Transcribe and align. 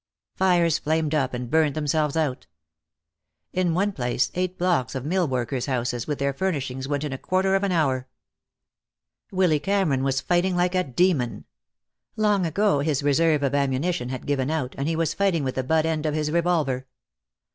Fires 0.33 0.79
flamed 0.79 1.13
up 1.13 1.31
and 1.31 1.47
burned 1.51 1.75
themselves 1.75 2.17
out. 2.17 2.47
In 3.53 3.75
one 3.75 3.91
place, 3.91 4.31
eight 4.33 4.57
blocks 4.57 4.95
of 4.95 5.05
mill 5.05 5.27
workers' 5.27 5.67
houses, 5.67 6.07
with 6.07 6.17
their 6.17 6.33
furnishings, 6.33 6.87
went 6.87 7.03
in 7.03 7.13
a 7.13 7.19
quarter 7.19 7.53
of 7.53 7.63
an 7.63 7.71
hour. 7.71 8.07
Willy 9.31 9.59
Cameron 9.59 10.03
was 10.03 10.19
fighting 10.19 10.55
like 10.55 10.73
a 10.73 10.83
demon. 10.83 11.45
Long 12.15 12.47
ago 12.47 12.79
his 12.79 13.03
reserve 13.03 13.43
of 13.43 13.53
ammunition 13.53 14.09
had 14.09 14.25
given 14.25 14.49
out, 14.49 14.73
and 14.75 14.87
he 14.87 14.95
was 14.95 15.13
fighting 15.13 15.43
with 15.43 15.53
the 15.53 15.63
butt 15.63 15.85
end 15.85 16.07
of 16.07 16.15
his 16.15 16.31
revolver. 16.31 16.87